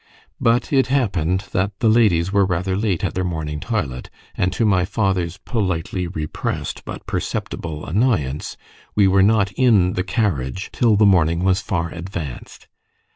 But 0.39 0.73
it 0.73 0.87
happened 0.87 1.41
that 1.51 1.77
the 1.77 1.87
ladies 1.87 2.33
were 2.33 2.43
rather 2.43 2.75
late 2.75 3.03
at 3.03 3.13
their 3.13 3.23
morning 3.23 3.59
toilet, 3.59 4.09
and 4.33 4.51
to 4.51 4.65
my 4.65 4.83
father's 4.83 5.37
politely 5.37 6.07
repressed 6.07 6.83
but 6.85 7.05
perceptible 7.05 7.85
annoyance, 7.85 8.57
we 8.95 9.07
were 9.07 9.21
not 9.21 9.51
in 9.51 9.93
the 9.93 10.03
carriage 10.03 10.71
till 10.73 10.95
the 10.95 11.05
morning 11.05 11.43
was 11.43 11.61
far 11.61 11.89
advanced. 11.91 12.67